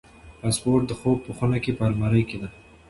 [0.41, 2.49] پاسپورت د خوب په خونه کې په المارۍ کې دی.